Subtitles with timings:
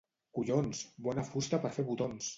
[0.37, 0.81] —Collons!
[1.09, 2.29] —Bona fusta per fer botons!